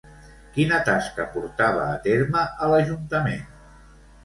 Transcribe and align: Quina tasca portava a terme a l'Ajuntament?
Quina 0.53 0.79
tasca 0.87 1.27
portava 1.35 1.85
a 1.91 2.01
terme 2.09 2.47
a 2.69 2.73
l'Ajuntament? 2.75 3.49